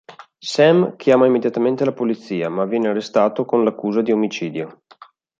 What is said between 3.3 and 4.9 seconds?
con l'accusa di omicidio.